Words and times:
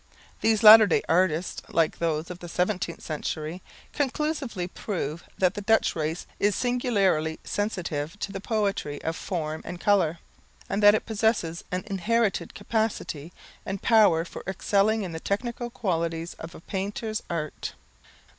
These 0.39 0.63
latter 0.63 0.87
day 0.87 1.03
artists, 1.07 1.61
like 1.69 1.99
those 1.99 2.31
of 2.31 2.39
the 2.39 2.47
17th 2.47 3.01
century, 3.03 3.61
conclusively 3.93 4.67
prove 4.67 5.23
that 5.37 5.53
the 5.53 5.61
Dutch 5.61 5.95
race 5.95 6.25
is 6.39 6.55
singularly 6.55 7.39
sensitive 7.43 8.17
to 8.21 8.31
the 8.31 8.41
poetry 8.41 8.99
of 9.03 9.15
form 9.15 9.61
and 9.63 9.79
colour, 9.79 10.17
and 10.67 10.81
that 10.81 10.95
it 10.95 11.05
possesses 11.05 11.63
an 11.71 11.83
inherited 11.85 12.55
capacity 12.55 13.31
and 13.63 13.83
power 13.83 14.25
for 14.25 14.41
excelling 14.47 15.03
in 15.03 15.11
the 15.11 15.19
technical 15.19 15.69
qualities 15.69 16.33
of 16.39 16.49
the 16.53 16.61
painter's 16.61 17.21
art. 17.29 17.73